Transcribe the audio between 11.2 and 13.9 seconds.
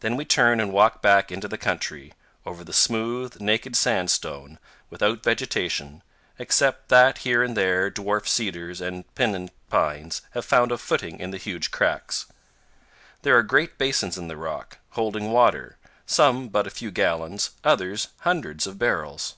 in the huge cracks. There are great